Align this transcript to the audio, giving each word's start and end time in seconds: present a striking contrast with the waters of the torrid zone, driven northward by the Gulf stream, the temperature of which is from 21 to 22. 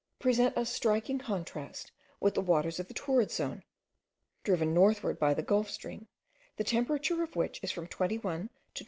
present 0.17 0.51
a 0.57 0.65
striking 0.65 1.19
contrast 1.19 1.91
with 2.19 2.33
the 2.33 2.41
waters 2.41 2.79
of 2.79 2.87
the 2.87 2.93
torrid 2.95 3.29
zone, 3.29 3.61
driven 4.43 4.73
northward 4.73 5.19
by 5.19 5.31
the 5.31 5.43
Gulf 5.43 5.69
stream, 5.69 6.07
the 6.57 6.63
temperature 6.63 7.21
of 7.21 7.35
which 7.35 7.59
is 7.61 7.71
from 7.71 7.85
21 7.85 8.47
to 8.47 8.47
22. 8.49 8.51